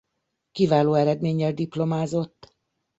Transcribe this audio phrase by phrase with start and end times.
[0.51, 2.55] Kiváló eredménnyel diplomázott.